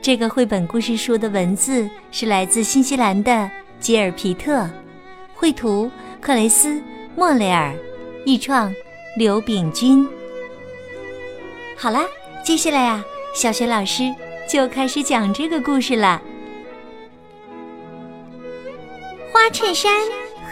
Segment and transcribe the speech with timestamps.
[0.00, 4.68] 这个绘本故事书的文字是来自新西兰的吉尔皮特，
[5.34, 5.90] 绘图
[6.20, 6.70] 克雷斯·
[7.14, 7.74] 莫雷尔，
[8.24, 8.74] 译创
[9.16, 10.08] 刘炳军。
[11.76, 12.00] 好啦，
[12.42, 14.14] 接下来呀，小雪老师
[14.48, 16.22] 就开始讲这个故事了。
[19.30, 19.92] 花衬衫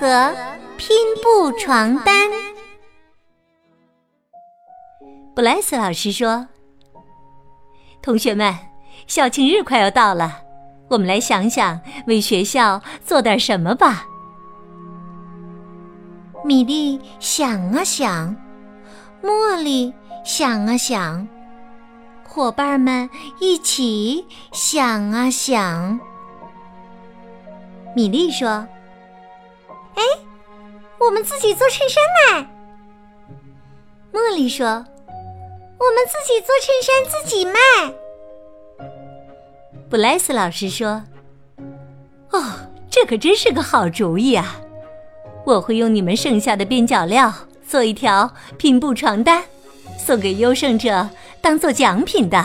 [0.00, 0.34] 和
[0.76, 2.28] 拼布床单。
[5.34, 6.48] 布莱斯老师说
[8.02, 8.52] ：“同学们。”
[9.06, 10.42] 校庆日快要到了，
[10.88, 14.06] 我们来想想为学校做点什么吧。
[16.44, 18.36] 米莉想啊想，
[19.22, 21.26] 茉莉想啊想，
[22.22, 23.08] 伙伴们
[23.40, 25.98] 一起想啊想。
[27.96, 28.66] 米莉说
[29.96, 30.02] ：“哎，
[30.98, 32.50] 我们自己做衬衫卖。”
[34.12, 37.54] 茉莉说：“我们自己做衬衫自己卖。”
[39.94, 41.04] 布莱斯老师说
[42.32, 42.42] ：“哦，
[42.90, 44.60] 这可真是个好主意啊！
[45.46, 47.32] 我会用你们剩下的边角料
[47.64, 49.44] 做一条拼布床单，
[49.96, 51.08] 送给优胜者
[51.40, 52.44] 当做奖品的。”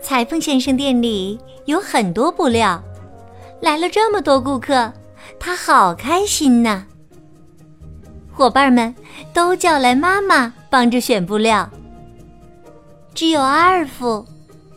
[0.00, 2.80] 裁缝先生店里有很多布料，
[3.60, 4.92] 来了这么多顾客，
[5.40, 6.86] 他好开心呢。
[8.32, 8.94] 伙伴们
[9.34, 11.68] 都叫来妈妈帮着选布料，
[13.14, 14.24] 只有阿尔夫。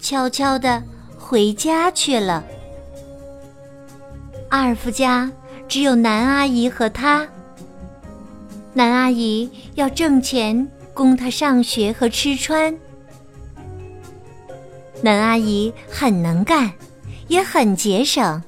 [0.02, 0.82] 悄悄地
[1.18, 2.44] 回家去了。
[4.50, 5.32] 阿尔夫家
[5.67, 7.26] 只有南阿姨和他。
[8.73, 12.76] 南阿姨要挣钱供他上学和吃穿。
[15.02, 16.72] 南阿姨很能干，
[17.28, 18.42] 也很节省。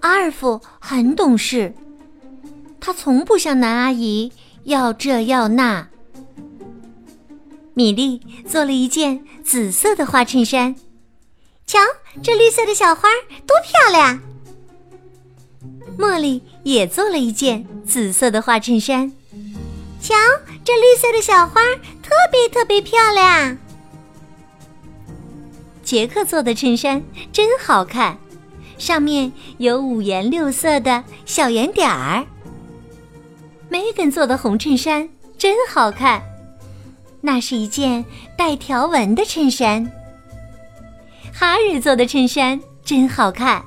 [0.00, 1.72] 阿尔夫很懂事，
[2.80, 4.30] 他从不向南阿姨
[4.64, 5.88] 要这要那。
[7.74, 10.74] 米莉做了一件紫色的花衬衫，
[11.66, 11.78] 瞧，
[12.22, 13.08] 这绿色的小花
[13.46, 14.20] 多漂亮！
[15.98, 19.10] 茉莉也做了一件紫色的花衬衫，
[20.00, 20.14] 瞧，
[20.62, 21.62] 这绿色的小花
[22.02, 23.56] 特别特别漂亮。
[25.82, 27.02] 杰克做的衬衫
[27.32, 28.18] 真好看，
[28.76, 32.26] 上面有五颜六色的小圆点儿。
[33.70, 35.08] 梅根做的红衬衫
[35.38, 36.22] 真好看。
[37.24, 38.04] 那是一件
[38.36, 39.90] 带条纹的衬衫。
[41.32, 43.62] 哈瑞做的衬衫真好看，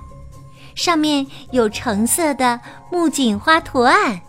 [0.76, 2.60] 上面有橙色的
[2.92, 4.22] 木槿花图案。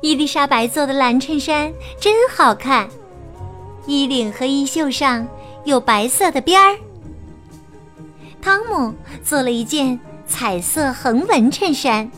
[0.00, 2.88] 伊丽莎白做的蓝衬衫真好看，
[3.86, 5.26] 衣领和衣袖上
[5.64, 6.78] 有白色的边儿。
[8.40, 12.10] 汤姆做了一件彩色横纹衬衫，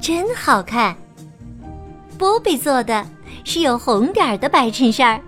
[0.00, 0.96] 真好看。
[2.16, 3.04] 波比做的。
[3.44, 5.22] 是有红点的白衬衫，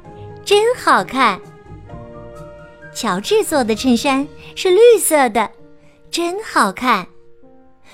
[0.44, 1.40] 真好看。
[2.94, 5.50] 乔治做的衬衫是绿色的，
[6.10, 7.06] 真好看。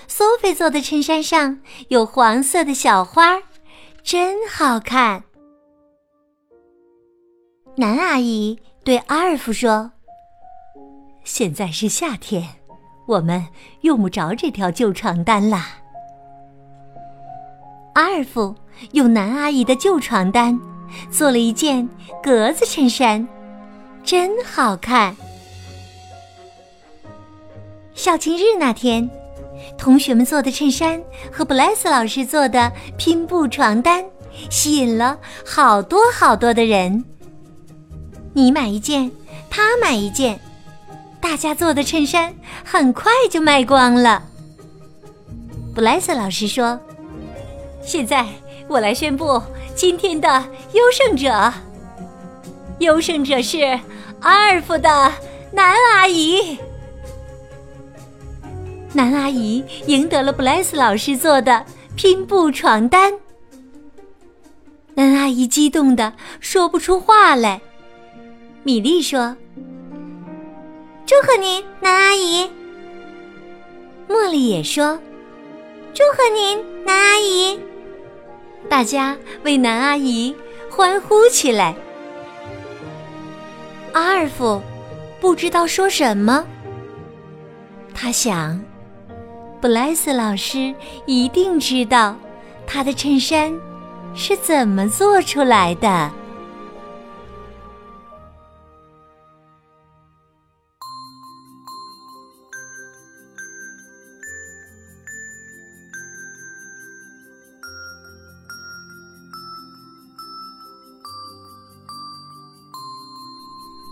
[0.06, 3.40] 苏菲做的衬衫上有黄色的小花，
[4.02, 5.24] 真好看。
[7.76, 9.92] 南阿姨对阿尔夫说
[11.24, 12.46] ：“现在是夏天，
[13.06, 13.46] 我们
[13.82, 15.78] 用不着这条旧床单啦。”
[17.94, 18.54] 阿尔夫。
[18.92, 20.58] 用南阿姨的旧床单
[21.10, 21.86] 做了一件
[22.22, 23.28] 格子衬衫，
[24.02, 25.14] 真好看。
[27.94, 29.06] 校庆日那天，
[29.76, 30.98] 同学们做的衬衫
[31.30, 34.02] 和布莱斯老师做的拼布床单
[34.48, 37.04] 吸引了好多好多的人。
[38.32, 39.12] 你买一件，
[39.50, 40.40] 他买一件，
[41.20, 42.34] 大家做的衬衫
[42.64, 44.22] 很快就卖光了。
[45.74, 46.80] 布莱斯老师说
[47.82, 48.26] ：“现在。”
[48.70, 49.42] 我来宣布
[49.74, 50.28] 今天的
[50.74, 51.52] 优胜者。
[52.78, 53.58] 优胜者是
[54.20, 55.12] 阿尔夫的
[55.50, 56.56] 南阿姨。
[58.92, 61.66] 南阿姨赢得了布莱斯老师做的
[61.96, 63.12] 拼布床单。
[64.94, 67.60] 南阿姨激动的说不出话来。
[68.62, 69.36] 米莉说
[71.04, 72.48] ：“祝贺您，南阿姨。”
[74.08, 74.96] 茉莉也说
[75.92, 77.58] ：“祝贺您，南阿姨。”
[78.70, 80.34] 大家为南阿姨
[80.70, 81.74] 欢呼起来。
[83.92, 84.62] 阿尔夫
[85.20, 86.46] 不知道说什么。
[87.92, 88.62] 他想，
[89.60, 90.72] 布莱斯老师
[91.04, 92.16] 一定知道
[92.64, 93.52] 他的衬衫
[94.14, 96.08] 是怎么做出来的。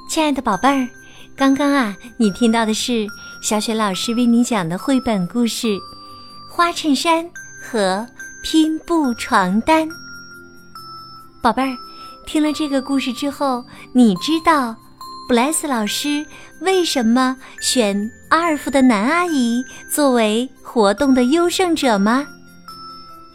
[0.09, 0.89] 亲爱的宝贝儿，
[1.37, 3.07] 刚刚啊，你听到的是
[3.43, 5.67] 小雪老师为你讲的绘本故事
[6.51, 7.29] 《花衬衫
[7.63, 8.07] 和
[8.43, 9.87] 拼布床单》。
[11.43, 11.77] 宝贝儿，
[12.27, 13.63] 听了这个故事之后，
[13.93, 14.75] 你知道
[15.29, 16.25] 布莱斯老师
[16.63, 22.27] 为什么选阿尔夫的男阿姨作为活动的优胜者吗？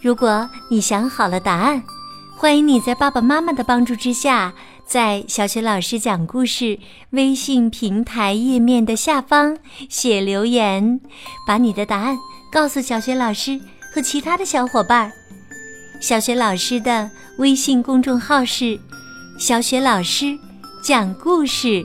[0.01, 1.83] 如果你想好了答案，
[2.35, 4.51] 欢迎你在爸爸妈妈的帮助之下。
[4.85, 6.77] 在小雪老师讲故事
[7.11, 9.57] 微信平台页面的下方
[9.89, 10.99] 写留言，
[11.47, 12.17] 把你的答案
[12.51, 13.59] 告诉小雪老师
[13.93, 15.11] 和其他的小伙伴。
[15.99, 18.79] 小雪老师的微信公众号是
[19.39, 20.37] “小雪老师
[20.83, 21.83] 讲故事”，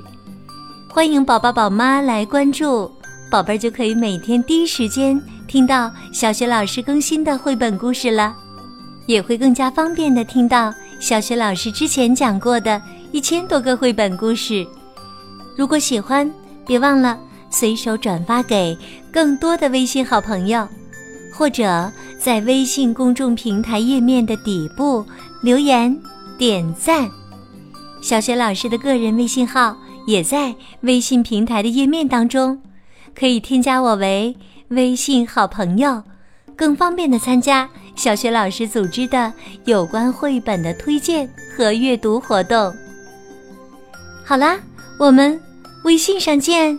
[0.90, 2.90] 欢迎宝宝宝妈来关注，
[3.30, 8.34] 宝贝儿就可以每天第一时间听到小雪老师更新的绘本故事了，
[9.06, 10.74] 也会更加方便的听到。
[11.00, 12.80] 小学老师之前讲过的
[13.12, 14.66] 一千多个绘本故事，
[15.56, 16.30] 如果喜欢，
[16.66, 17.18] 别忘了
[17.50, 18.76] 随手转发给
[19.12, 20.66] 更多的微信好朋友，
[21.32, 25.04] 或者在微信公众平台页面的底部
[25.40, 25.96] 留言
[26.36, 27.08] 点赞。
[28.02, 32.60] 小学老师的个人微信号也在微信平台的页面当中，
[33.14, 34.36] 可以添加我为
[34.68, 36.02] 微信好朋友，
[36.56, 37.70] 更方便的参加。
[37.98, 39.32] 小学老师组织的
[39.64, 42.72] 有关绘本的推荐和阅读活动。
[44.24, 44.58] 好啦，
[44.98, 45.38] 我们
[45.82, 46.78] 微信上见。